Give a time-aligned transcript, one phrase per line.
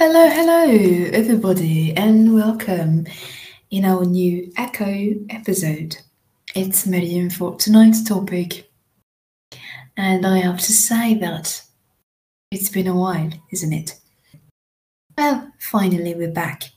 [0.00, 0.62] Hello, hello,
[1.12, 3.04] everybody, and welcome
[3.68, 5.96] in our new Echo episode.
[6.54, 8.70] It's Marion for tonight's topic,
[9.96, 11.64] and I have to say that
[12.52, 13.98] it's been a while, isn't it?
[15.16, 16.70] Well, finally, we're back.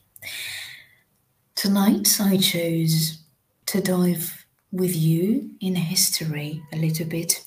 [1.53, 3.19] Tonight, I chose
[3.67, 7.45] to dive with you in history a little bit,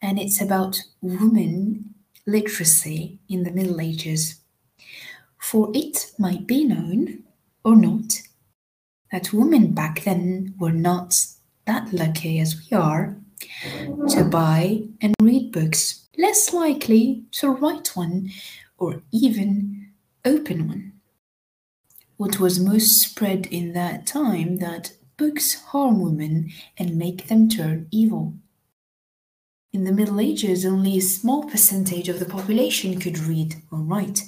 [0.00, 1.95] and it's about women
[2.26, 4.40] literacy in the Middle Ages,
[5.38, 7.22] for it might be known,
[7.64, 8.22] or not,
[9.12, 11.14] that women back then were not
[11.66, 13.16] that lucky as we are
[14.08, 18.30] to buy and read books, less likely to write one
[18.78, 19.92] or even
[20.24, 20.92] open one.
[22.16, 27.88] What was most spread in that time that books harm women and make them turn
[27.90, 28.34] evil.
[29.76, 34.22] In the Middle Ages, only a small percentage of the population could read or write.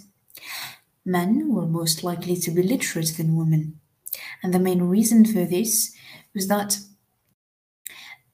[1.06, 3.80] Men were most likely to be literate than women,
[4.42, 5.94] and the main reason for this
[6.34, 6.80] was that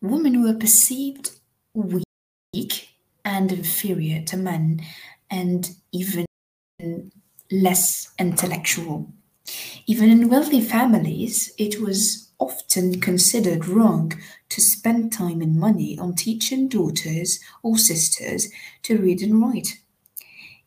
[0.02, 1.30] women were perceived
[1.72, 2.88] weak
[3.24, 4.80] and inferior to men,
[5.30, 6.26] and even
[7.48, 9.12] less intellectual.
[9.86, 14.12] Even in wealthy families, it was often considered wrong
[14.48, 18.48] to spend time and money on teaching daughters or sisters
[18.82, 19.78] to read and write.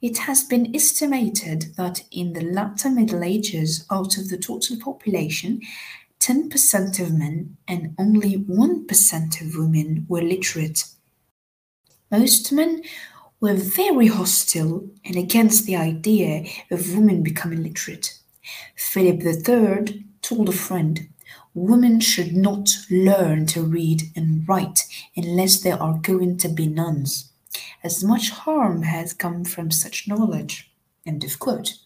[0.01, 5.61] It has been estimated that in the latter Middle Ages, out of the total population,
[6.19, 10.83] 10% of men and only 1% of women were literate.
[12.11, 12.83] Most men
[13.39, 18.17] were very hostile and against the idea of women becoming literate.
[18.75, 21.09] Philip III told a friend,
[21.58, 24.83] Women should not learn to read and write
[25.16, 27.31] unless they are going to be nuns,
[27.83, 30.72] as much harm has come from such knowledge.
[31.03, 31.80] End of quote.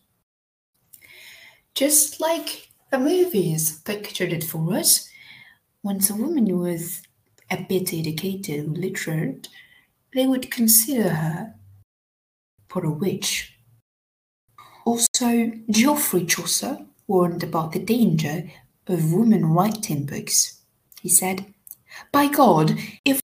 [1.74, 5.10] Just like the movies pictured it for us,
[5.84, 7.02] once a woman was
[7.50, 9.48] a bit educated or literate,
[10.14, 11.56] they would consider her
[12.68, 13.58] for a witch.
[14.84, 18.52] Also, Geoffrey Chaucer warned about the danger
[18.92, 20.62] of women writing books.
[21.02, 21.54] He said,
[22.12, 23.22] By God, if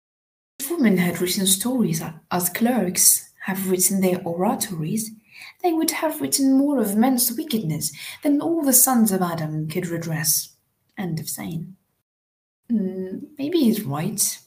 [0.70, 2.02] women had written stories
[2.32, 5.12] as clerks have written their oratories,
[5.64, 7.92] they would have written more of men's wickedness
[8.24, 10.56] than all the sons of Adam could redress.
[10.98, 11.76] End of saying.
[12.72, 14.40] Mm, maybe he's right.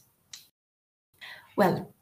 [1.55, 1.93] Well,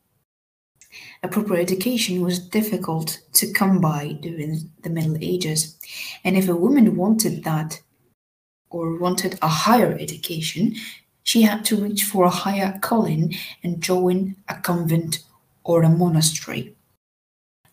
[1.21, 5.77] a proper education was difficult to come by during the Middle Ages,
[6.23, 7.81] and if a woman wanted that,
[8.69, 10.75] or wanted a higher education,
[11.23, 15.19] she had to reach for a higher calling and join a convent
[15.63, 16.75] or a monastery.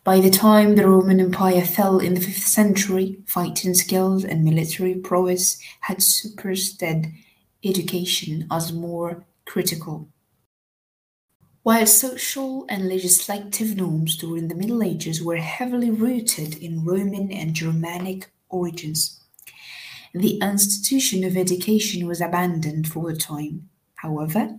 [0.03, 4.95] By the time the Roman Empire fell in the 5th century, fighting skills and military
[4.95, 7.07] prowess had superseded
[7.63, 10.07] education as more critical.
[11.63, 17.53] While social and legislative norms during the Middle Ages were heavily rooted in Roman and
[17.53, 19.19] Germanic origins,
[20.13, 23.69] the institution of education was abandoned for a time.
[23.95, 24.57] However,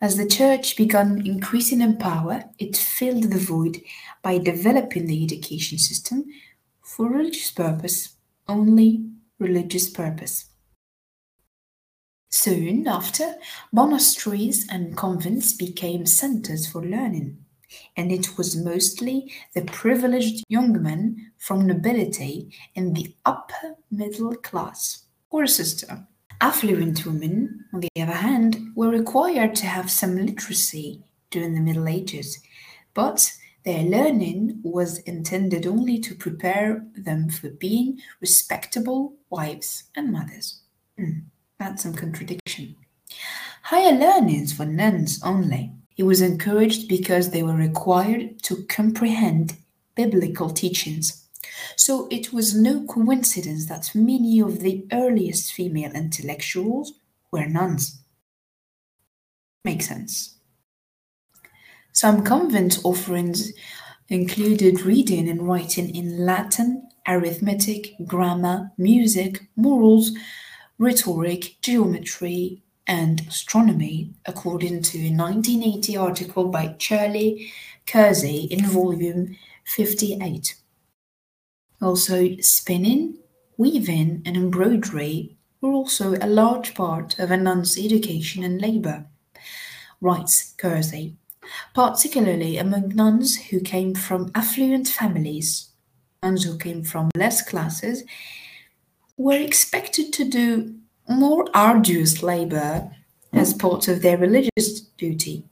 [0.00, 3.82] as the church began increasing in power, it filled the void
[4.22, 6.24] by developing the education system
[6.80, 8.16] for religious purpose,
[8.48, 9.06] only
[9.38, 10.46] religious purpose.
[12.30, 13.34] Soon after,
[13.72, 17.44] monasteries and convents became centers for learning
[17.96, 25.04] and it was mostly the privileged young men from nobility and the upper middle class
[25.30, 26.06] or sister.
[26.40, 31.86] Affluent women, on the other hand, were required to have some literacy during the Middle
[31.86, 32.40] Ages,
[32.94, 33.32] but
[33.64, 40.60] their learning was intended only to prepare them for being respectable wives and mothers.
[40.98, 41.24] Mm,
[41.58, 42.76] that's some contradiction.
[43.64, 49.54] Higher learnings for nuns only he was encouraged because they were required to comprehend
[49.94, 51.28] biblical teachings.
[51.76, 56.94] So it was no coincidence that many of the earliest female intellectuals
[57.30, 58.00] were nuns.
[59.62, 60.38] Makes sense.
[61.92, 63.52] Some convent offerings
[64.08, 70.12] included reading and writing in Latin, arithmetic, grammar, music, morals,
[70.78, 77.52] rhetoric, geometry, and Astronomy, according to a 1980 article by Charlie
[77.86, 80.56] Kersey in volume 58.
[81.80, 83.16] Also, spinning,
[83.56, 89.06] weaving, and embroidery were also a large part of a nun's education and labour.
[90.00, 91.16] Writes Kersey,
[91.72, 95.70] particularly among nuns who came from affluent families.
[96.24, 98.02] Nuns who came from less classes
[99.16, 102.90] were expected to do more arduous labor
[103.32, 103.58] as hmm.
[103.58, 105.44] part of their religious duty.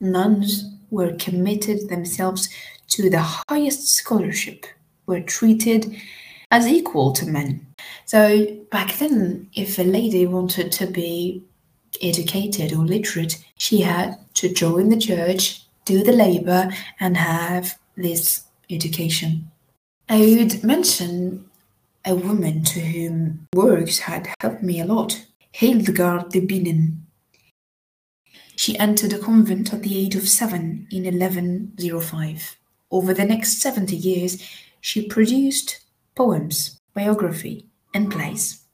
[0.00, 2.48] Nuns were committed themselves
[2.88, 4.66] to the highest scholarship,
[5.06, 5.96] were treated
[6.50, 7.66] as equal to men.
[8.04, 11.42] So back then, if a lady wanted to be
[12.02, 16.70] educated or literate, she had to join the church, do the labor,
[17.00, 19.50] and have this education.
[20.08, 21.48] I would mention
[22.04, 27.06] a woman to whom works had helped me a lot, Hildegard de Bingen.
[28.56, 32.56] She entered a convent at the age of seven in 1105.
[32.90, 34.42] Over the next 70 years,
[34.80, 35.80] she produced
[36.14, 38.64] poems, biography, and plays.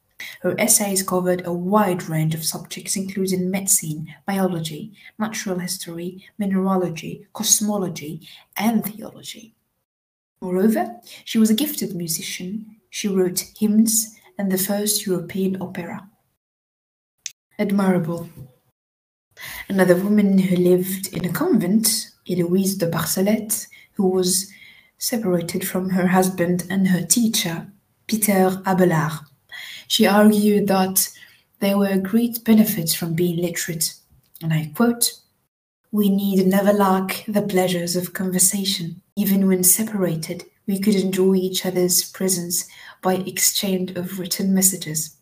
[0.43, 8.29] Her essays covered a wide range of subjects, including medicine, biology, natural history, mineralogy, cosmology,
[8.57, 9.55] and theology.
[10.43, 12.80] Moreover, she was a gifted musician.
[12.91, 16.09] She wrote hymns and the first European opera.
[17.59, 18.29] Admirable.
[19.69, 24.51] Another woman who lived in a convent, Eloise de Barcelette, who was
[24.99, 27.69] separated from her husband and her teacher,
[28.07, 29.21] Peter Abelard.
[29.87, 31.09] She argued that
[31.61, 33.95] there were great benefits from being literate,
[34.43, 35.13] and I quote,
[35.93, 39.03] We need never lack the pleasures of conversation.
[39.17, 42.69] Even when separated, we could enjoy each other's presence
[43.03, 45.17] by exchange of written messages.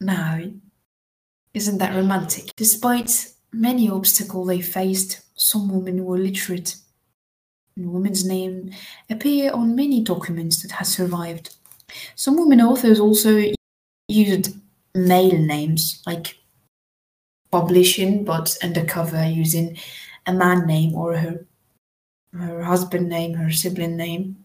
[0.00, 0.40] Now,
[1.52, 2.54] isn't that romantic?
[2.56, 6.76] Despite many obstacles they faced, some women were literate.
[7.76, 8.74] And women's names
[9.08, 11.54] appear on many documents that have survived.
[12.14, 13.44] Some women authors also
[14.08, 14.56] used
[14.94, 16.36] male names, like
[17.50, 19.76] publishing, but undercover using
[20.26, 21.46] a man name or her
[22.36, 24.44] her husband name, her sibling name.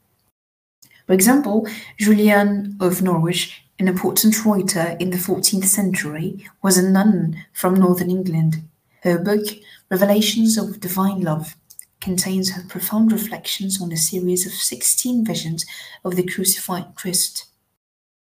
[1.08, 1.68] For example,
[2.00, 8.10] Julian of Norwich, an important writer in the 14th century, was a nun from northern
[8.10, 8.64] England.
[9.04, 9.46] Her book,
[9.92, 11.56] Revelations of Divine Love,
[12.02, 15.66] contains her profound reflections on a series of 16 visions
[16.04, 17.46] of the crucified Christ.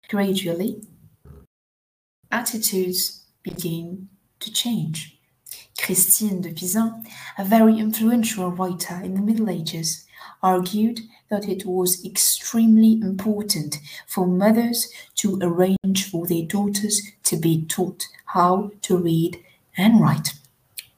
[0.08, 0.82] Gradually,
[2.31, 4.08] attitudes begin
[4.41, 5.12] to change.
[5.82, 7.05] Christine de Pizan,
[7.37, 10.06] a very influential writer in the Middle Ages,
[10.40, 17.64] argued that it was extremely important for mothers to arrange for their daughters to be
[17.67, 19.43] taught how to read
[19.76, 20.34] and write.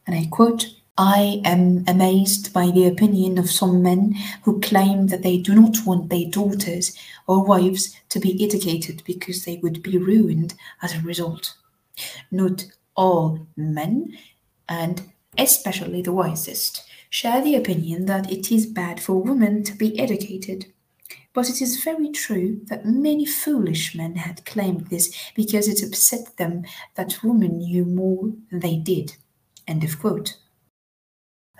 [0.06, 0.66] And I quote,
[0.98, 5.78] I am amazed by the opinion of some men who claim that they do not
[5.86, 6.96] want their daughters
[7.26, 11.54] or wives to be educated because they would be ruined as a result.
[12.30, 12.66] Not
[12.96, 14.16] all men,
[14.68, 19.98] and especially the wisest, share the opinion that it is bad for women to be
[19.98, 20.66] educated.
[21.32, 26.36] But it is very true that many foolish men had claimed this because it upset
[26.36, 26.64] them
[26.94, 29.16] that women knew more than they did.
[29.66, 30.36] End of quote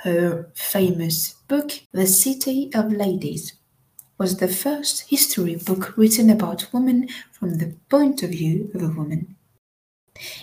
[0.05, 3.55] her famous book, The City of Ladies,
[4.19, 8.89] was the first history book written about women from the point of view of a
[8.89, 9.37] woman.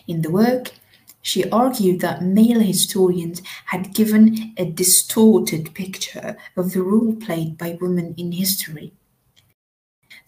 [0.08, 0.72] In the work,
[1.22, 7.78] she argued that male historians had given a distorted picture of the role played by
[7.80, 8.94] women in history.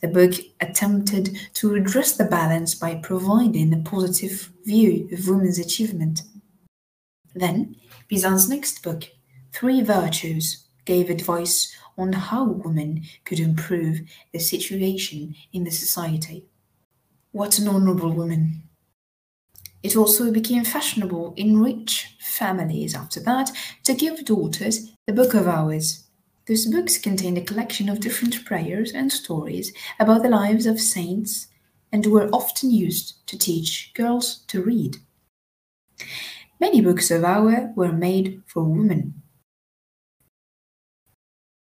[0.01, 6.23] The book attempted to address the balance by providing a positive view of women's achievement.
[7.33, 9.05] Then, Pizan's next book,
[9.51, 16.45] Three Virtues gave advice on how women could improve their situation in the society.
[17.31, 18.63] What an honourable woman!
[19.83, 23.51] It also became fashionable in rich families after that
[23.83, 26.05] to give daughters the Book of Hours.
[26.47, 31.47] Those books contained a collection of different prayers and stories about the lives of saints
[31.91, 34.97] and were often used to teach girls to read.
[36.59, 39.21] Many books of hour were made for women.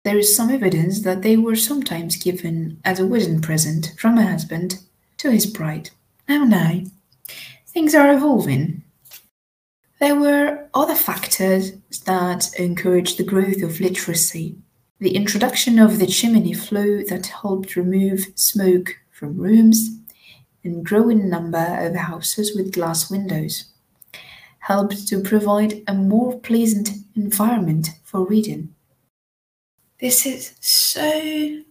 [0.04, 4.26] There is some evidence that they were sometimes given as a wedding present from a
[4.26, 4.78] husband
[5.18, 5.90] to his bride.
[6.28, 6.82] Now, now,
[7.72, 8.82] things are evolving.
[9.98, 11.72] There were other factors
[12.06, 14.56] that encouraged the growth of literacy.
[14.98, 19.90] The introduction of the chimney flue that helped remove smoke from rooms,
[20.64, 23.64] and growing number of houses with glass windows
[24.60, 28.72] helped to provide a more pleasant environment for reading.
[29.98, 31.62] This is so.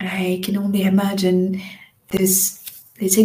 [0.00, 1.60] I can only imagine
[2.08, 2.61] this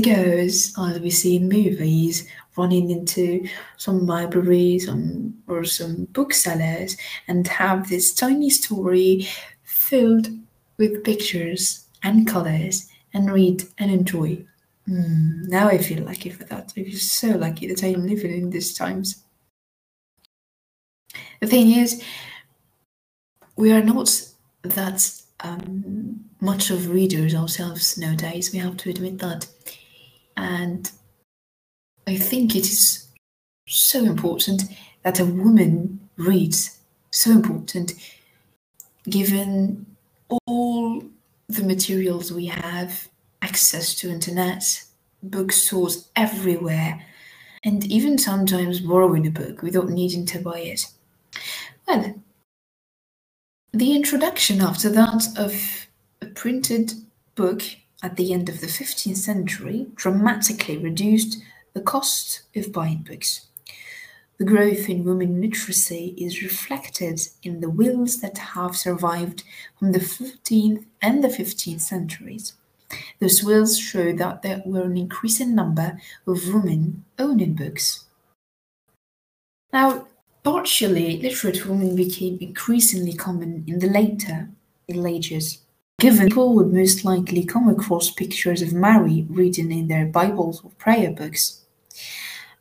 [0.02, 4.90] girls as we see in movies running into some libraries
[5.48, 9.28] or some booksellers and have this tiny story
[9.64, 10.30] filled
[10.78, 14.44] with pictures and colors and read and enjoy.
[14.88, 16.74] Mm, now I feel lucky for that.
[16.78, 19.24] I feel so lucky that I am living in these times.
[21.40, 22.04] The thing is,
[23.56, 24.10] we are not
[24.64, 28.52] that um, much of readers ourselves nowadays.
[28.52, 29.48] We have to admit that.
[30.36, 30.92] And
[32.08, 33.08] I think it is
[33.68, 34.64] so important
[35.04, 36.80] that a woman reads.
[37.12, 37.94] So important,
[39.10, 39.86] given
[40.46, 41.04] all
[41.48, 43.08] the materials we have,
[43.42, 44.84] access to internet,
[45.24, 47.06] bookstores everywhere,
[47.64, 50.88] and even sometimes borrowing a book without needing to buy it.
[51.88, 52.22] Well,
[53.78, 55.88] the introduction after that of
[56.22, 56.94] a printed
[57.36, 57.62] book
[58.02, 61.38] at the end of the 15th century dramatically reduced
[61.74, 63.48] the cost of buying books.
[64.40, 69.44] The growth in women literacy is reflected in the wills that have survived
[69.78, 72.54] from the 14th and the 15th centuries.
[73.20, 78.06] Those wills show that there were an increasing number of women owning books.
[79.72, 80.08] Now,
[80.48, 84.48] partially, literate women became increasingly common in the later
[84.88, 85.58] Middle Ages.
[86.00, 90.70] Given people would most likely come across pictures of Mary reading in their Bibles or
[90.78, 91.66] prayer books.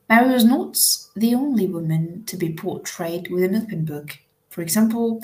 [0.08, 0.76] Mary was not
[1.14, 4.18] the only woman to be portrayed with an open book.
[4.50, 5.22] For example,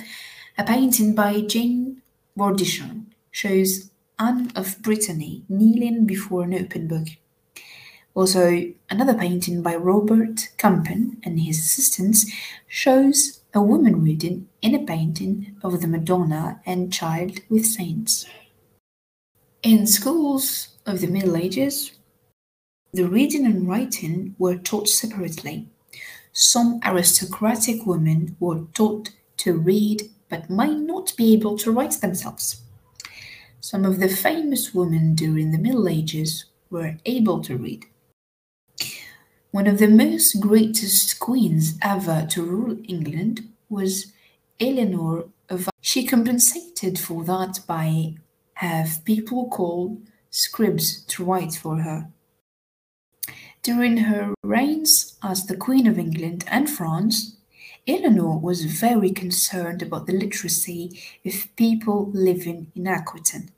[0.57, 2.01] a painting by Jean
[2.39, 3.91] Bourdichon shows
[4.21, 7.09] Anne of Brittany kneeling before an open book.
[8.15, 12.31] Also, another painting by Robert Campin and his assistants
[12.69, 18.27] shows a woman reading in a painting of the Madonna and Child with Saints.
[19.63, 21.93] In schools of the Middle Ages,
[22.93, 25.69] the reading and writing were taught separately.
[26.33, 32.63] Some aristocratic women were taught to read but might not be able to write themselves.
[33.61, 37.87] Some of the famous women during the Middle Ages were able to read.
[39.53, 44.11] One of the most greatest queens ever to rule England was
[44.59, 48.15] Eleanor of She compensated for that by
[48.55, 52.09] have people called scribes to write for her.
[53.63, 57.37] During her reigns as the Queen of England and France,
[57.87, 63.51] Eleanor was very concerned about the literacy of people living in Aquitaine.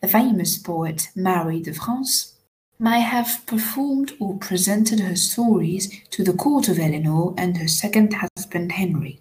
[0.00, 2.33] The famous poet Marie de France
[2.78, 8.14] may have performed or presented her stories to the court of Eleanor and her second
[8.14, 9.20] husband Henry.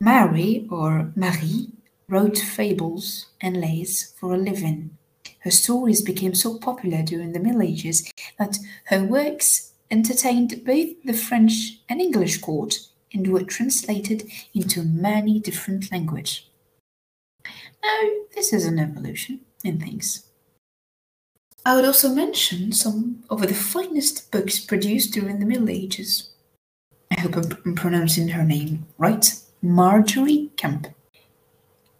[0.00, 1.70] Mary, or Marie,
[2.08, 4.96] wrote fables and lays for a living.
[5.40, 11.12] Her stories became so popular during the Middle Ages that her works entertained both the
[11.12, 12.78] French and English court
[13.12, 16.42] and were translated into many different languages.
[17.82, 18.00] Now,
[18.34, 20.29] this is an evolution in things.
[21.64, 26.30] I would also mention some of the finest books produced during the Middle Ages.
[27.10, 29.34] I hope I'm pronouncing her name right.
[29.62, 30.94] Margery Kempe.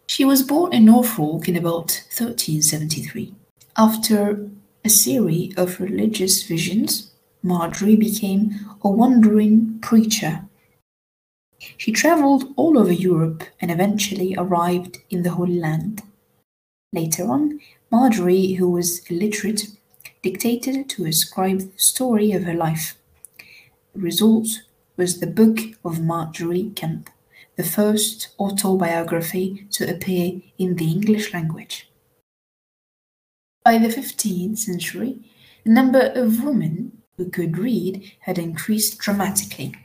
[0.07, 3.35] She was born in Norfolk in about 1373.
[3.77, 4.49] After
[4.83, 7.11] a series of religious visions,
[7.43, 10.45] Margery became a wandering preacher.
[11.77, 16.01] She traveled all over Europe and eventually arrived in the Holy Land.
[16.91, 17.59] Later on,
[17.91, 19.67] Margery, who was illiterate,
[20.21, 22.95] dictated to a scribe the story of her life.
[23.93, 24.47] The result
[24.95, 27.09] was the Book of Margery Kempe,
[27.57, 31.89] the first autobiography to appear in the English language.
[33.65, 35.19] By the 15th century,
[35.65, 39.75] the number of women who could read had increased dramatically.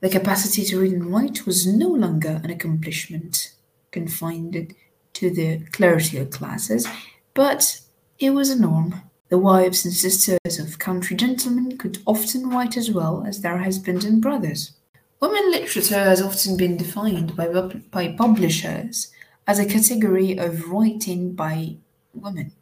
[0.00, 3.54] The capacity to read and write was no longer an accomplishment
[3.90, 4.74] confined
[5.14, 6.86] to the clerical classes,
[7.34, 7.80] but
[8.18, 9.02] it was a norm.
[9.28, 14.04] The wives and sisters of country gentlemen could often write as well as their husbands
[14.04, 14.72] and brothers.
[15.20, 17.48] Women literature has often been defined by,
[17.90, 19.10] by publishers
[19.46, 21.76] as a category of writing by
[22.12, 22.52] women.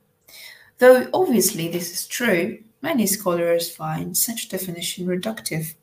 [0.78, 5.74] Though obviously this is true, many scholars find such definition reductive.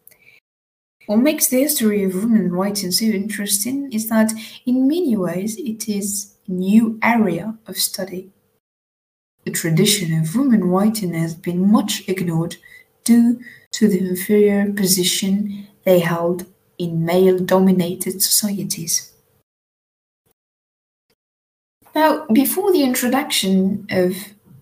[1.07, 4.31] What makes the history of women writing so interesting is that
[4.65, 8.31] in many ways it is new area of study.
[9.45, 12.57] The tradition of women writing has been much ignored
[13.03, 13.39] due
[13.71, 16.45] to the inferior position they held
[16.77, 19.13] in male dominated societies.
[21.95, 24.13] Now, before the introduction of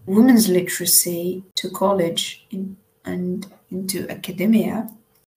[0.05, 4.89] women's literacy to college in and into academia,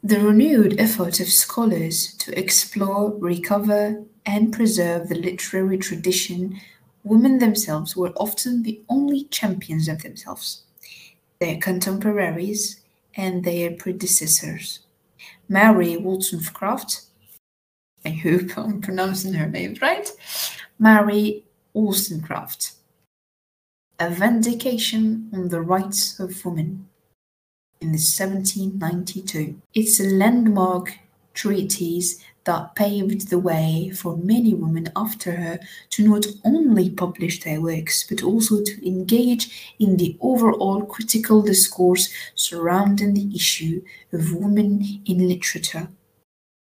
[0.03, 6.61] the renewed effort of scholars to explore, recover, and preserve the literary tradition,
[7.03, 10.65] women themselves were often the only champions of themselves,
[11.41, 12.83] their contemporaries,
[13.17, 14.81] and their predecessors.
[15.49, 17.07] Mary Wollstonecraft,
[18.05, 20.11] I hope I'm pronouncing her name right,
[20.79, 22.73] Mary Wollstonecraft,
[23.99, 26.87] A Vindication on the Rights of Women
[27.81, 29.63] in 1792.
[29.73, 30.99] It's a landmark
[31.33, 37.61] treatise that paved the way for many women after her to not only publish their
[37.61, 43.83] works but also to engage in the overall critical discourse surrounding the issue
[44.15, 45.89] of women in literature.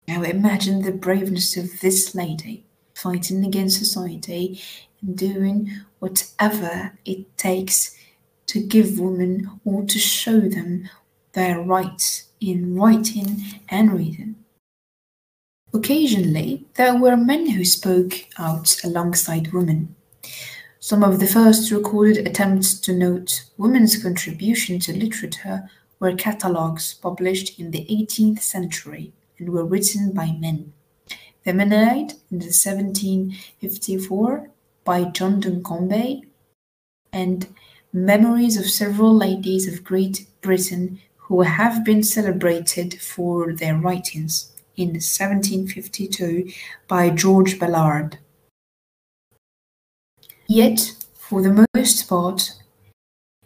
[0.07, 2.63] Now imagine the braveness of this lady
[2.93, 4.61] fighting against society
[5.01, 7.97] and doing whatever it takes
[8.47, 10.89] to give women or to show them
[11.33, 14.35] their rights in writing and reading.
[15.75, 19.93] Occasionally, there were men who spoke out alongside women.
[20.79, 27.59] Some of the first recorded attempts to note women's contribution to literature were catalogues published
[27.59, 30.71] in the 18th century and were written by men.
[31.43, 34.49] The Feminiad in 1754
[34.85, 36.21] by John Duncombe
[37.11, 37.53] and
[37.91, 44.89] Memories of Several Ladies of Great Britain who have been celebrated for their writings in
[44.89, 46.51] 1752
[46.87, 48.19] by George Ballard.
[50.47, 52.51] Yet, for the most part,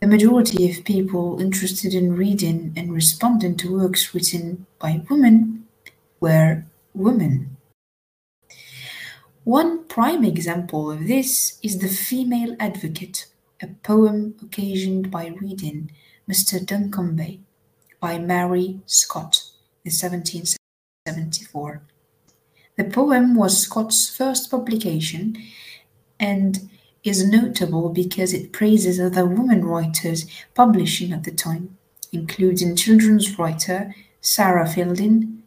[0.02, 5.66] the majority of people interested in reading and responding to works written by women
[6.20, 7.58] were women.
[9.44, 13.28] One prime example of this is The Female Advocate,
[13.62, 15.92] a poem occasioned by reading
[16.30, 16.64] Mr.
[16.64, 17.46] Duncombe
[18.00, 19.44] by Mary Scott,
[19.84, 20.59] in 17th
[21.20, 21.82] 1874.
[22.78, 25.38] The poem was Scott's first publication
[26.20, 26.70] and
[27.04, 31.78] is notable because it praises other women writers publishing at the time,
[32.12, 35.44] including children's writer Sarah Fielding,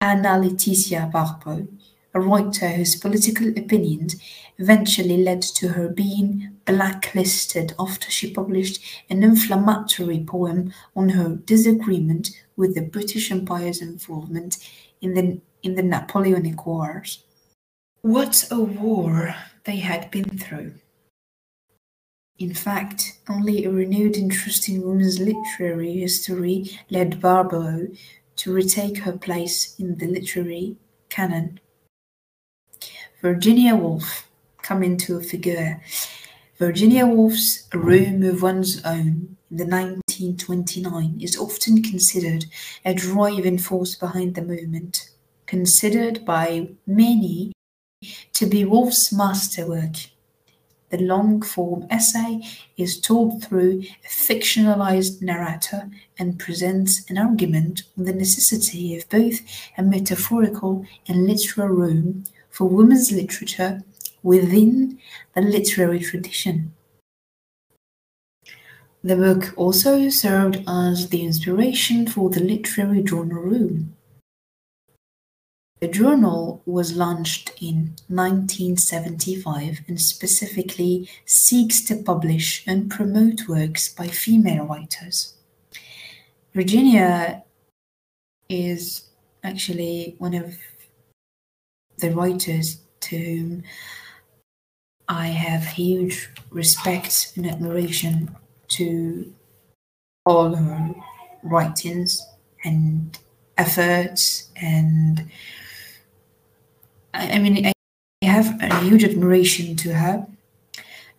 [0.00, 1.68] Anna Laetitia Barbauld,
[2.14, 4.16] a writer whose political opinions
[4.58, 12.30] eventually led to her being blacklisted after she published an inflammatory poem on her disagreement
[12.56, 14.58] with the British Empire's involvement
[15.00, 17.24] in the, in the Napoleonic Wars.
[18.02, 19.34] What a war
[19.64, 20.74] they had been through!
[22.38, 27.98] In fact, only a renewed interest in women's literary history led Barbauld
[28.36, 30.78] to retake her place in the literary
[31.10, 31.60] canon.
[33.20, 34.26] Virginia Woolf
[34.62, 35.82] come into a figure.
[36.56, 39.66] Virginia Woolf's Room of One's Own in the
[40.20, 42.44] 1929 is often considered
[42.84, 45.08] a driving force behind the movement,
[45.46, 47.52] considered by many
[48.34, 49.96] to be Woolf's masterwork.
[50.90, 52.40] The long form essay
[52.76, 59.40] is told through a fictionalized narrator and presents an argument on the necessity of both
[59.78, 63.82] a metaphorical and literal room for women's literature
[64.22, 64.98] within
[65.34, 66.74] the literary tradition.
[69.02, 73.96] The book also served as the inspiration for the literary journal Room.
[75.80, 84.08] The journal was launched in 1975 and specifically seeks to publish and promote works by
[84.08, 85.32] female writers.
[86.52, 87.42] Virginia
[88.50, 89.04] is
[89.42, 90.58] actually one of
[91.96, 93.62] the writers to whom
[95.08, 98.36] I have huge respect and admiration
[98.70, 99.32] to
[100.26, 100.94] all her
[101.42, 102.26] writings
[102.64, 103.18] and
[103.56, 105.30] efforts and
[107.14, 107.72] I, I mean I
[108.22, 110.26] have a huge admiration to her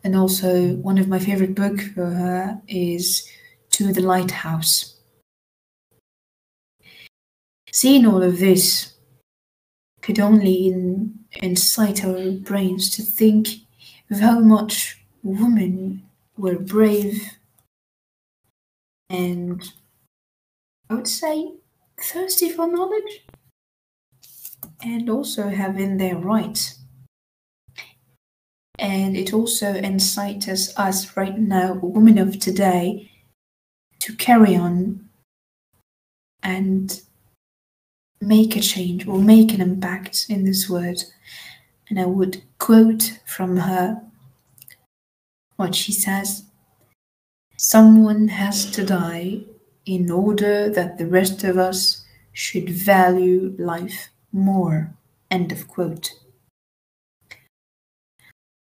[0.03, 3.27] and also one of my favorite books for her is
[3.71, 4.95] To the Lighthouse.
[7.71, 8.95] Seeing all of this
[10.01, 13.47] could only in, incite our brains to think
[14.09, 16.03] of how much women
[16.37, 17.37] were brave
[19.11, 19.61] and
[20.89, 21.51] I would say
[21.99, 23.25] thirsty for knowledge
[24.81, 26.79] and also having their rights.
[28.79, 30.47] And it also incites
[30.77, 33.11] us right now, women of today,
[33.99, 35.09] to carry on
[36.41, 37.01] and
[38.21, 41.03] make a change or make an impact in this world.
[41.89, 44.01] And I would quote from her
[45.57, 46.45] what she says
[47.63, 49.41] Someone has to die
[49.85, 54.95] in order that the rest of us should value life more.
[55.29, 56.11] End of quote.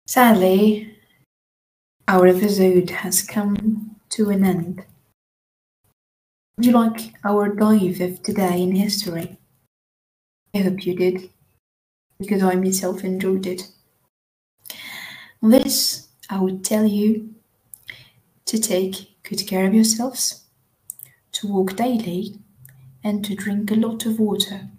[0.06, 0.96] Sadly,
[2.06, 4.84] our episode has come to an end.
[6.56, 9.36] Would you like our dive of today in history?
[10.54, 11.30] I hope you did,
[12.20, 13.66] because I myself enjoyed it.
[15.42, 17.35] this, I would tell you
[18.46, 20.44] to take good care of yourselves,
[21.32, 22.38] to walk daily,
[23.04, 24.70] and to drink a lot of water.